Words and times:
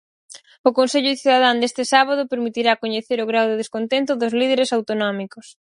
O 0.67 0.69
Consello 0.77 1.11
Cidadán 1.21 1.57
deste 1.59 1.83
sábado 1.93 2.29
permitirá 2.33 2.73
coñecer 2.83 3.17
o 3.21 3.29
grao 3.31 3.47
de 3.49 3.59
descontento 3.61 4.11
dos 4.21 4.35
líderes 4.39 4.69
autonómicos. 4.77 5.45